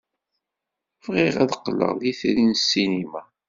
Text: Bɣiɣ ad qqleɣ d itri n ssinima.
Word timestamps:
Bɣiɣ 1.05 1.35
ad 1.43 1.51
qqleɣ 1.59 1.91
d 1.99 2.01
itri 2.11 2.43
n 2.43 2.53
ssinima. 2.61 3.21